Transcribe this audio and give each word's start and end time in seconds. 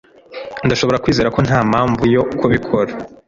Ndashobora 0.65 1.01
kwizeza 1.03 1.29
ko 1.35 1.39
nta 1.47 1.59
mpamvu 1.69 2.03
yo 2.15 2.21
kubikora. 2.39 2.91